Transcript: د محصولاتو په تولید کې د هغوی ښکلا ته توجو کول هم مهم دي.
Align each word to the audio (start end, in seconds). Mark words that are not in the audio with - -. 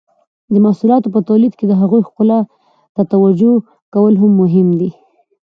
د 0.51 0.53
محصولاتو 0.65 1.07
په 1.15 1.19
تولید 1.27 1.53
کې 1.59 1.65
د 1.67 1.73
هغوی 1.81 2.01
ښکلا 2.07 2.39
ته 2.95 3.01
توجو 3.11 3.53
کول 3.93 4.13
هم 4.21 4.31
مهم 4.41 4.67
دي. 4.79 4.91